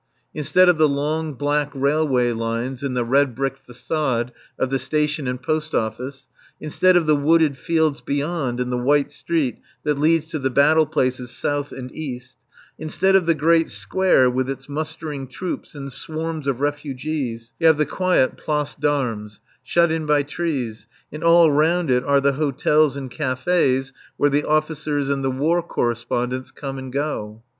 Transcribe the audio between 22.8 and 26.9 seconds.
and cafés where the officers and the War Correspondents come